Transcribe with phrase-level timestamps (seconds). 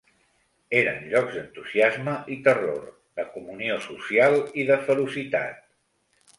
[0.77, 2.81] Eren llocs d'entusiasme i terror,
[3.21, 5.65] de comunió social i de ferocitat.